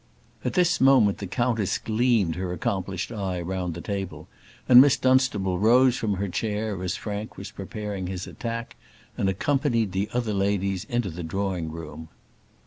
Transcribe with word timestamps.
At 0.43 0.53
this 0.53 0.81
moment 0.81 1.19
the 1.19 1.27
countess 1.27 1.77
gleamed 1.77 2.33
her 2.33 2.51
accomplished 2.51 3.11
eye 3.11 3.39
round 3.39 3.75
the 3.75 3.81
table, 3.81 4.27
and 4.67 4.81
Miss 4.81 4.97
Dunstable 4.97 5.59
rose 5.59 5.95
from 5.95 6.15
her 6.15 6.27
chair 6.27 6.81
as 6.83 6.95
Frank 6.95 7.37
was 7.37 7.51
preparing 7.51 8.07
his 8.07 8.25
attack, 8.25 8.75
and 9.15 9.29
accompanied 9.29 9.91
the 9.91 10.09
other 10.11 10.33
ladies 10.33 10.85
into 10.85 11.11
the 11.11 11.21
drawing 11.21 11.71
room. 11.71 12.09